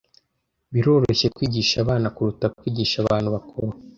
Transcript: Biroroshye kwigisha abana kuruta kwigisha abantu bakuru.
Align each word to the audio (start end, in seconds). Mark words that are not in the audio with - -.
Biroroshye 0.73 1.27
kwigisha 1.35 1.75
abana 1.83 2.07
kuruta 2.15 2.45
kwigisha 2.57 2.95
abantu 2.99 3.27
bakuru. 3.35 3.69